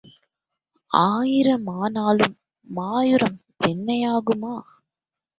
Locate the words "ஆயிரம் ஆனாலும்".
0.91-2.33